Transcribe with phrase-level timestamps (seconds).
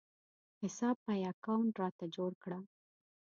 [0.61, 2.59] حساب پې اکاونټ راته جوړ کړه